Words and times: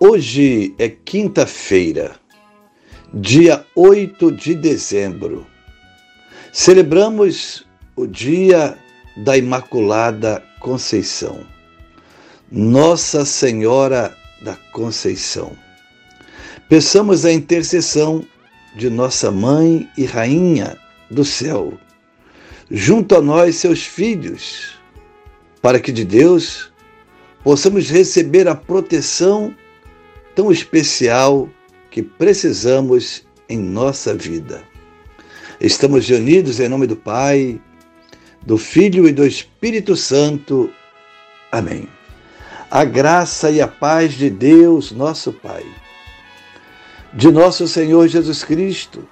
Hoje 0.00 0.76
é 0.78 0.88
quinta-feira, 0.88 2.14
dia 3.12 3.66
8 3.74 4.30
de 4.30 4.54
dezembro. 4.54 5.44
Celebramos 6.52 7.66
o 7.96 8.06
dia 8.06 8.78
da 9.16 9.36
Imaculada 9.36 10.40
Conceição, 10.60 11.44
Nossa 12.48 13.24
Senhora 13.24 14.16
da 14.40 14.54
Conceição. 14.70 15.50
Peçamos 16.68 17.24
a 17.24 17.32
intercessão 17.32 18.24
de 18.76 18.88
nossa 18.88 19.32
Mãe 19.32 19.90
e 19.98 20.04
Rainha 20.04 20.78
do 21.10 21.24
céu, 21.24 21.76
junto 22.70 23.16
a 23.16 23.20
nós, 23.20 23.56
seus 23.56 23.82
filhos, 23.82 24.78
para 25.60 25.80
que 25.80 25.90
de 25.90 26.04
Deus 26.04 26.70
possamos 27.42 27.90
receber 27.90 28.46
a 28.46 28.54
proteção 28.54 29.52
tão 30.38 30.52
especial 30.52 31.48
que 31.90 32.00
precisamos 32.00 33.26
em 33.48 33.58
nossa 33.58 34.14
vida. 34.14 34.62
Estamos 35.60 36.08
reunidos 36.08 36.60
em 36.60 36.68
nome 36.68 36.86
do 36.86 36.94
Pai, 36.94 37.60
do 38.46 38.56
Filho 38.56 39.08
e 39.08 39.12
do 39.12 39.26
Espírito 39.26 39.96
Santo. 39.96 40.70
Amém. 41.50 41.88
A 42.70 42.84
graça 42.84 43.50
e 43.50 43.60
a 43.60 43.66
paz 43.66 44.12
de 44.12 44.30
Deus, 44.30 44.92
nosso 44.92 45.32
Pai, 45.32 45.66
de 47.12 47.32
nosso 47.32 47.66
Senhor 47.66 48.06
Jesus 48.06 48.44
Cristo 48.44 49.08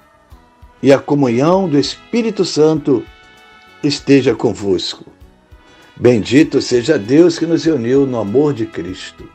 e 0.80 0.92
a 0.92 0.98
comunhão 1.00 1.68
do 1.68 1.76
Espírito 1.76 2.44
Santo 2.44 3.04
esteja 3.82 4.32
convosco. 4.32 5.04
Bendito 5.96 6.62
seja 6.62 6.96
Deus 6.96 7.36
que 7.36 7.46
nos 7.46 7.64
reuniu 7.64 8.06
no 8.06 8.16
amor 8.16 8.54
de 8.54 8.64
Cristo. 8.64 9.34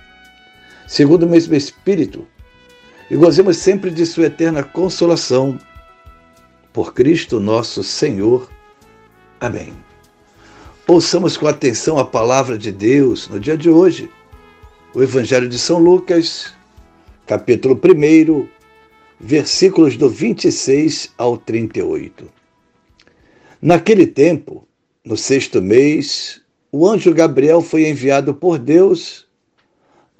segundo 0.87 1.23
o 1.23 1.29
mesmo 1.29 1.55
Espírito, 1.55 2.27
e 3.09 3.15
gozemos 3.15 3.57
sempre 3.57 3.91
de 3.91 4.05
Sua 4.05 4.25
eterna 4.25 4.63
consolação. 4.63 5.59
Por 6.71 6.93
Cristo 6.93 7.39
nosso 7.39 7.83
Senhor. 7.83 8.49
Amém. 9.39 9.73
Ouçamos 10.87 11.35
com 11.35 11.47
atenção 11.47 11.97
a 11.97 12.05
palavra 12.05 12.57
de 12.57 12.71
Deus 12.71 13.27
no 13.27 13.39
dia 13.39 13.57
de 13.57 13.69
hoje, 13.69 14.09
o 14.93 15.01
Evangelho 15.01 15.47
de 15.47 15.59
São 15.59 15.79
Lucas, 15.79 16.53
capítulo 17.25 17.75
1, 17.75 18.47
versículos 19.19 19.95
do 19.95 20.09
26 20.09 21.11
ao 21.17 21.37
38. 21.37 22.29
Naquele 23.61 24.07
tempo, 24.07 24.67
no 25.05 25.15
sexto 25.15 25.61
mês, 25.61 26.41
o 26.71 26.87
anjo 26.87 27.13
Gabriel 27.13 27.61
foi 27.61 27.87
enviado 27.87 28.33
por 28.33 28.57
Deus 28.57 29.27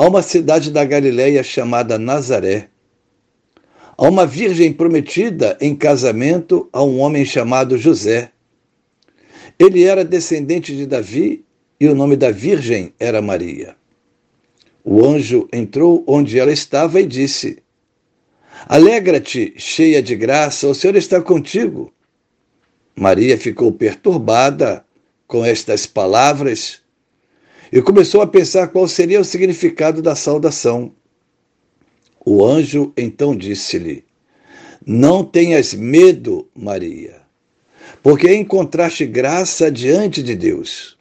a 0.02 0.08
uma 0.08 0.24
cidade 0.24 0.72
da 0.72 0.84
Galiléia 0.84 1.44
chamada 1.44 2.00
Nazaré, 2.00 2.70
a 3.96 4.10
uma 4.10 4.26
virgem 4.26 4.74
prometida 4.74 5.56
em 5.62 5.76
casamento 5.76 6.68
a 6.74 6.82
um 6.82 7.00
homem 7.00 7.24
chamado 7.24 7.78
José. 7.78 8.32
Ele 9.60 9.84
era 9.84 10.04
descendente 10.04 10.76
de 10.76 10.88
Davi 10.88 11.46
e 11.80 11.88
o 11.88 11.94
nome 11.94 12.16
da 12.16 12.32
virgem 12.32 12.92
era 13.00 13.22
Maria. 13.22 13.76
O 14.84 15.06
anjo 15.06 15.48
entrou 15.54 16.04
onde 16.08 16.40
ela 16.40 16.52
estava 16.52 17.00
e 17.00 17.06
disse: 17.06 17.62
Alegra-te, 18.68 19.54
cheia 19.56 20.02
de 20.02 20.16
graça, 20.16 20.68
o 20.68 20.74
Senhor 20.74 20.96
está 20.96 21.22
contigo. 21.22 21.94
Maria 22.96 23.38
ficou 23.38 23.72
perturbada 23.72 24.84
com 25.28 25.46
estas 25.46 25.86
palavras 25.86 26.81
e 27.72 27.82
começou 27.82 28.22
a 28.22 28.28
pensar 28.28 28.68
qual 28.68 28.88
seria 28.88 29.22
o 29.22 29.26
significado 29.26 30.02
da 30.02 30.14
saudação. 30.14 30.92
O 32.26 32.46
anjo 32.46 32.92
então 32.98 33.36
disse-lhe: 33.36 34.04
Não 34.86 35.24
tenhas 35.24 35.74
medo, 35.74 36.50
Maria, 36.54 37.22
porque 38.04 38.36
encontraste 38.36 39.06
graça 39.06 39.72
diante 39.72 40.22
de 40.22 40.36
Deus. 40.36 40.98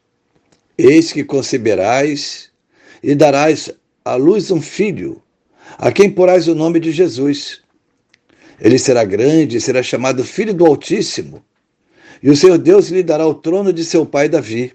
Eis 0.78 1.12
que 1.12 1.24
conceberás 1.24 2.50
e 3.02 3.14
darás 3.14 3.70
à 4.04 4.14
luz 4.14 4.50
um 4.50 4.62
filho, 4.62 5.20
a 5.76 5.90
quem 5.90 6.08
porás 6.08 6.46
o 6.46 6.54
nome 6.54 6.78
de 6.78 6.92
Jesus. 6.92 7.60
Ele 8.60 8.78
será 8.78 9.04
grande 9.04 9.56
e 9.56 9.60
será 9.60 9.82
chamado 9.82 10.24
Filho 10.24 10.54
do 10.54 10.64
Altíssimo, 10.64 11.42
e 12.22 12.30
o 12.30 12.36
Senhor 12.36 12.58
Deus 12.58 12.88
lhe 12.88 13.02
dará 13.02 13.26
o 13.26 13.34
trono 13.34 13.72
de 13.72 13.84
seu 13.84 14.06
pai 14.06 14.28
Davi 14.28 14.74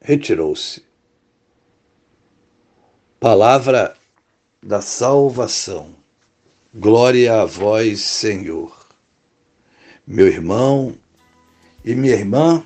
retirou-se. 0.00 0.82
Palavra 3.18 3.94
da 4.62 4.80
salvação. 4.80 5.94
Glória 6.74 7.42
a 7.42 7.44
vós, 7.44 8.00
Senhor. 8.00 8.86
Meu 10.06 10.26
irmão 10.26 10.96
e 11.84 11.94
minha 11.94 12.14
irmã, 12.14 12.64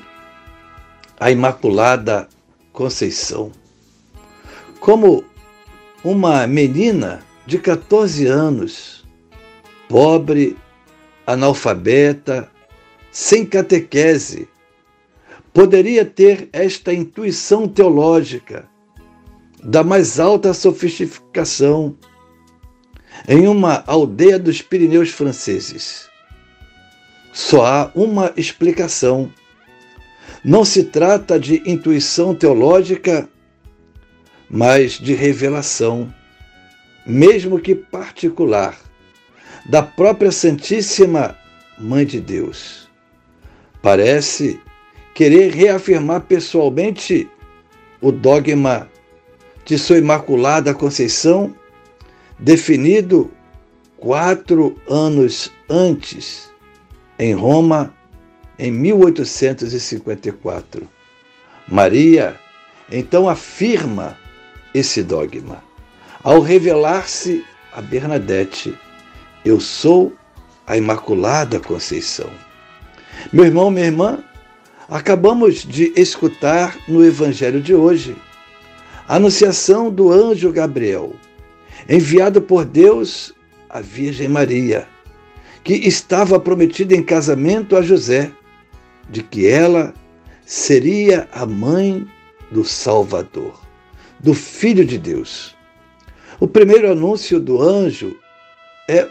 a 1.19 1.31
Imaculada 1.31 2.29
Conceição. 2.73 3.53
Como 4.85 5.25
uma 6.05 6.47
menina 6.47 7.25
de 7.47 7.59
14 7.59 8.27
anos, 8.27 9.03
pobre, 9.89 10.59
analfabeta, 11.27 12.51
sem 13.11 13.47
catequese, 13.47 14.47
poderia 15.55 16.05
ter 16.05 16.51
esta 16.53 16.93
intuição 16.93 17.67
teológica 17.67 18.69
da 19.63 19.83
mais 19.83 20.21
alta 20.21 20.53
sofisticação 20.53 21.97
em 23.27 23.49
uma 23.49 23.83
aldeia 23.87 24.39
dos 24.39 24.61
Pirineus 24.61 25.09
franceses. 25.09 26.11
Só 27.33 27.65
há 27.65 27.91
uma 27.95 28.35
explicação. 28.37 29.33
Não 30.45 30.63
se 30.63 30.85
trata 30.85 31.41
de 31.41 31.63
intuição 31.65 32.35
teológica, 32.35 33.31
mas 34.49 34.93
de 34.93 35.13
revelação, 35.15 36.15
mesmo 37.07 37.59
que 37.59 37.75
particular, 37.75 38.79
da 39.67 39.83
própria 39.83 40.31
Santíssima 40.31 41.37
Mãe 41.79 42.07
de 42.07 42.21
Deus. 42.21 42.89
Parece 43.83 44.61
querer 45.15 45.53
reafirmar 45.53 46.21
pessoalmente 46.23 47.29
o 48.01 48.11
dogma 48.13 48.89
de 49.65 49.79
sua 49.79 49.99
Imaculada 49.99 50.75
Conceição 50.75 51.55
definido 52.39 53.31
quatro 53.97 54.77
anos 54.89 55.51
antes, 55.69 56.53
em 57.19 57.35
Roma, 57.35 57.93
em 58.59 58.71
1854. 58.71 60.89
Maria 61.67 62.39
então 62.91 63.27
afirma 63.29 64.19
esse 64.75 65.03
dogma 65.03 65.63
ao 66.23 66.41
revelar-se 66.41 67.45
a 67.73 67.81
Bernadette: 67.81 68.77
Eu 69.45 69.61
sou 69.61 70.13
a 70.67 70.77
Imaculada 70.77 71.61
Conceição. 71.61 72.31
Meu 73.33 73.45
irmão, 73.45 73.71
minha 73.71 73.87
irmã, 73.87 74.25
acabamos 74.89 75.63
de 75.63 75.93
escutar 75.97 76.77
no 76.89 77.05
Evangelho 77.05 77.61
de 77.61 77.75
hoje 77.75 78.17
a 79.07 79.17
anunciação 79.17 79.91
do 79.91 80.11
anjo 80.11 80.53
Gabriel 80.53 81.15
enviado 81.89 82.41
por 82.41 82.65
Deus 82.65 83.35
à 83.69 83.81
Virgem 83.81 84.29
Maria, 84.29 84.87
que 85.63 85.75
estava 85.75 86.39
prometida 86.39 86.95
em 86.95 87.03
casamento 87.03 87.77
a 87.77 87.83
José, 87.83 88.31
de 89.09 89.23
que 89.23 89.47
ela 89.47 89.93
seria 90.45 91.29
a 91.33 91.45
mãe 91.45 92.07
do 92.51 92.65
Salvador, 92.65 93.61
do 94.25 94.33
Filho 94.33 94.87
de 94.87 94.97
Deus. 94.97 95.55
O 96.41 96.49
primeiro 96.49 96.91
anúncio 96.91 97.39
do 97.39 97.63
anjo 97.63 98.19
é 98.89 99.07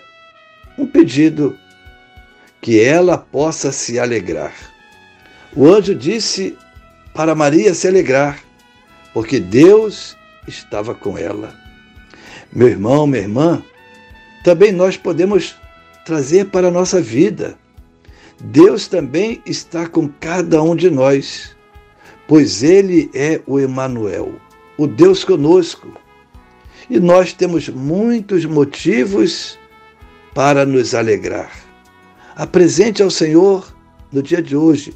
um 0.75 0.87
pedido 0.87 1.55
que 2.59 2.81
ela 2.81 3.15
possa 3.15 3.71
se 3.71 3.99
alegrar. 3.99 4.55
O 5.55 5.71
anjo 5.71 5.93
disse 5.93 6.57
para 7.13 7.35
Maria 7.35 7.75
se 7.75 7.87
alegrar, 7.87 8.39
porque 9.13 9.39
Deus 9.39 10.17
estava 10.47 10.95
com 10.95 11.15
ela. 11.15 11.53
Meu 12.51 12.67
irmão, 12.67 13.05
minha 13.05 13.21
irmã, 13.21 13.63
também 14.43 14.71
nós 14.71 14.97
podemos 14.97 15.55
trazer 16.05 16.45
para 16.45 16.69
a 16.69 16.71
nossa 16.71 16.99
vida. 16.99 17.55
Deus 18.41 18.87
também 18.87 19.43
está 19.45 19.87
com 19.87 20.09
cada 20.09 20.63
um 20.63 20.75
de 20.75 20.89
nós, 20.89 21.55
pois 22.27 22.63
Ele 22.63 23.11
é 23.13 23.39
o 23.45 23.59
Emanuel, 23.59 24.33
o 24.77 24.87
Deus 24.87 25.23
conosco. 25.23 25.91
E 26.89 26.99
nós 26.99 27.33
temos 27.33 27.69
muitos 27.69 28.45
motivos 28.45 29.57
para 30.33 30.65
nos 30.65 30.93
alegrar. 30.93 31.51
Apresente 32.35 33.01
ao 33.01 33.09
Senhor 33.09 33.73
no 34.11 34.21
dia 34.21 34.41
de 34.41 34.55
hoje 34.55 34.93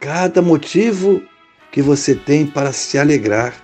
cada 0.00 0.42
motivo 0.42 1.22
que 1.70 1.80
você 1.80 2.14
tem 2.14 2.46
para 2.46 2.72
se 2.72 2.98
alegrar. 2.98 3.54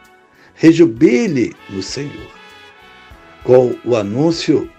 Rejubile 0.54 1.54
no 1.68 1.82
Senhor 1.82 2.38
com 3.48 3.74
o 3.82 3.96
anúncio, 3.96 4.70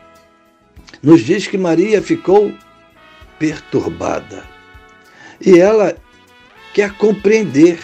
nos 1.02 1.22
diz 1.22 1.48
que 1.48 1.58
Maria 1.58 2.02
ficou 2.04 2.54
perturbada. 3.40 4.44
E 5.42 5.60
ela 5.60 5.98
quer 6.74 6.94
compreender, 6.94 7.80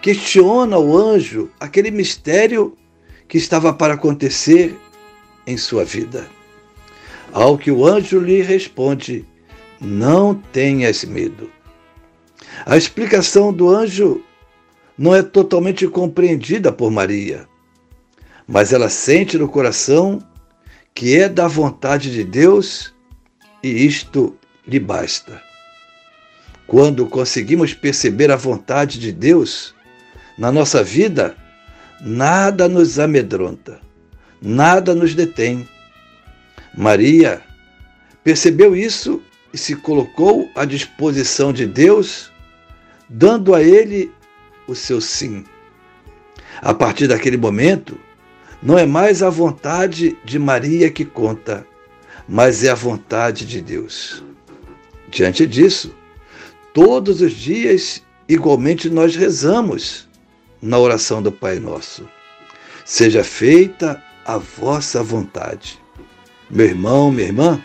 questiona 0.00 0.78
o 0.78 0.96
anjo 0.96 1.50
aquele 1.58 1.90
mistério 1.90 2.76
que 3.28 3.38
estava 3.38 3.72
para 3.72 3.94
acontecer 3.94 4.76
em 5.46 5.56
sua 5.56 5.84
vida. 5.84 6.26
Ao 7.32 7.56
que 7.56 7.70
o 7.70 7.86
anjo 7.86 8.18
lhe 8.18 8.42
responde: 8.42 9.24
Não 9.80 10.34
tenhas 10.34 11.04
medo. 11.04 11.50
A 12.66 12.76
explicação 12.76 13.52
do 13.52 13.68
anjo 13.68 14.22
não 14.98 15.14
é 15.14 15.22
totalmente 15.22 15.86
compreendida 15.86 16.72
por 16.72 16.90
Maria 16.90 17.48
mas 18.50 18.72
ela 18.72 18.90
sente 18.90 19.38
no 19.38 19.48
coração 19.48 20.20
que 20.92 21.16
é 21.16 21.28
da 21.28 21.46
vontade 21.46 22.10
de 22.10 22.24
Deus 22.24 22.92
e 23.62 23.86
isto 23.86 24.36
lhe 24.66 24.80
basta. 24.80 25.40
Quando 26.66 27.06
conseguimos 27.06 27.74
perceber 27.74 28.28
a 28.28 28.34
vontade 28.34 28.98
de 28.98 29.12
Deus 29.12 29.72
na 30.40 30.50
nossa 30.50 30.82
vida, 30.82 31.36
nada 32.00 32.66
nos 32.66 32.98
amedronta, 32.98 33.78
nada 34.40 34.94
nos 34.94 35.14
detém. 35.14 35.68
Maria 36.74 37.42
percebeu 38.24 38.74
isso 38.74 39.22
e 39.52 39.58
se 39.58 39.76
colocou 39.76 40.50
à 40.54 40.64
disposição 40.64 41.52
de 41.52 41.66
Deus, 41.66 42.32
dando 43.06 43.54
a 43.54 43.62
ele 43.62 44.10
o 44.66 44.74
seu 44.74 44.98
sim. 44.98 45.44
A 46.62 46.72
partir 46.72 47.06
daquele 47.06 47.36
momento, 47.36 48.00
não 48.62 48.78
é 48.78 48.86
mais 48.86 49.22
a 49.22 49.28
vontade 49.28 50.16
de 50.24 50.38
Maria 50.38 50.90
que 50.90 51.04
conta, 51.04 51.66
mas 52.26 52.64
é 52.64 52.70
a 52.70 52.74
vontade 52.74 53.44
de 53.44 53.60
Deus. 53.60 54.24
Diante 55.10 55.46
disso, 55.46 55.94
todos 56.72 57.20
os 57.20 57.32
dias, 57.32 58.02
igualmente, 58.26 58.88
nós 58.88 59.14
rezamos 59.14 60.08
na 60.62 60.78
oração 60.78 61.22
do 61.22 61.32
Pai 61.32 61.58
Nosso. 61.58 62.08
Seja 62.84 63.22
feita 63.24 64.02
a 64.24 64.38
vossa 64.38 65.02
vontade. 65.02 65.80
Meu 66.50 66.66
irmão, 66.66 67.10
minha 67.10 67.28
irmã, 67.28 67.62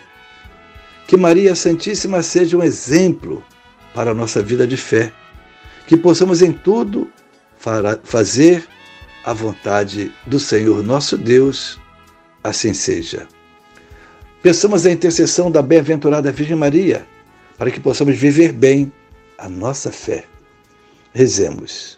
que 1.07 1.17
Maria 1.17 1.55
Santíssima 1.55 2.21
seja 2.23 2.57
um 2.57 2.63
exemplo 2.63 3.43
para 3.93 4.11
a 4.11 4.13
nossa 4.13 4.41
vida 4.41 4.67
de 4.67 4.77
fé, 4.77 5.11
que 5.87 5.97
possamos 5.97 6.41
em 6.41 6.51
tudo 6.51 7.11
fazer 8.03 8.67
a 9.23 9.33
vontade 9.33 10.11
do 10.25 10.39
Senhor 10.39 10.83
nosso 10.83 11.17
Deus, 11.17 11.79
assim 12.43 12.73
seja. 12.73 13.27
Peçamos 14.43 14.85
a 14.85 14.91
intercessão 14.91 15.49
da 15.49 15.61
bem-aventurada 15.61 16.31
Virgem 16.31 16.55
Maria, 16.55 17.07
para 17.57 17.71
que 17.71 17.79
possamos 17.79 18.15
viver 18.15 18.51
bem 18.51 18.91
a 19.37 19.49
nossa 19.49 19.91
fé. 19.91 20.25
Rezemos. 21.13 21.97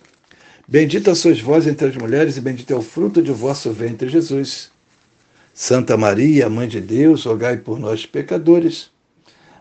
Bendita 0.67 1.15
sois 1.15 1.39
vós 1.39 1.67
entre 1.67 1.87
as 1.87 1.95
mulheres, 1.97 2.37
e 2.37 2.41
bendito 2.41 2.71
é 2.71 2.75
o 2.75 2.81
fruto 2.81 3.21
de 3.21 3.31
vosso 3.31 3.71
ventre, 3.71 4.09
Jesus. 4.09 4.71
Santa 5.53 5.97
Maria, 5.97 6.49
Mãe 6.49 6.67
de 6.67 6.79
Deus, 6.79 7.25
rogai 7.25 7.57
por 7.57 7.79
nós, 7.79 8.05
pecadores, 8.05 8.89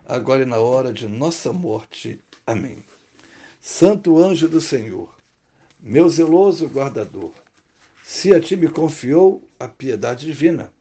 agora 0.06 0.42
e 0.42 0.46
na 0.46 0.58
hora 0.58 0.92
de 0.92 1.08
nossa 1.08 1.52
morte. 1.52 2.20
Amém. 2.46 2.78
Santo 3.60 4.18
anjo 4.18 4.48
do 4.48 4.60
Senhor, 4.60 5.14
meu 5.78 6.08
zeloso 6.08 6.66
guardador, 6.66 7.32
se 8.04 8.32
a 8.32 8.40
ti 8.40 8.56
me 8.56 8.68
confiou 8.68 9.46
a 9.58 9.68
piedade 9.68 10.26
divina, 10.26 10.72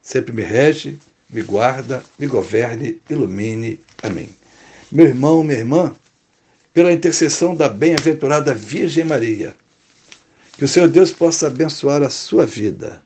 sempre 0.00 0.32
me 0.32 0.42
rege, 0.42 0.98
me 1.28 1.42
guarda, 1.42 2.02
me 2.18 2.26
governe, 2.26 3.00
ilumine. 3.08 3.80
Amém. 4.02 4.30
Meu 4.90 5.06
irmão, 5.06 5.42
minha 5.42 5.58
irmã, 5.58 5.94
pela 6.72 6.92
intercessão 6.92 7.54
da 7.54 7.68
bem-aventurada 7.68 8.54
Virgem 8.54 9.04
Maria, 9.04 9.54
que 10.56 10.64
o 10.64 10.68
Senhor 10.68 10.88
Deus 10.88 11.12
possa 11.12 11.46
abençoar 11.46 12.02
a 12.02 12.10
sua 12.10 12.46
vida. 12.46 13.02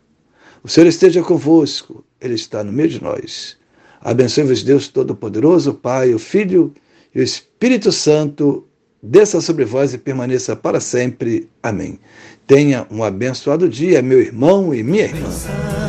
O 0.63 0.69
Senhor 0.69 0.87
esteja 0.87 1.23
convosco, 1.23 2.05
Ele 2.21 2.35
está 2.35 2.63
no 2.63 2.73
meio 2.73 2.89
de 2.89 3.03
nós. 3.03 3.57
Abençoe-vos, 4.01 4.63
Deus 4.63 4.89
Todo-Poderoso, 4.89 5.75
Pai, 5.75 6.15
o 6.15 6.19
Filho 6.19 6.73
e 7.15 7.21
o 7.21 7.23
Espírito 7.23 7.91
Santo, 7.91 8.67
desça 9.03 9.41
sobre 9.41 9.65
vós 9.65 9.95
e 9.95 9.99
permaneça 9.99 10.55
para 10.55 10.81
sempre. 10.81 11.49
Amém. 11.63 11.99
Tenha 12.47 12.87
um 12.91 13.03
abençoado 13.03 13.69
dia, 13.69 14.03
meu 14.03 14.21
irmão 14.21 14.75
e 14.75 14.83
minha 14.83 15.05
irmã. 15.05 15.86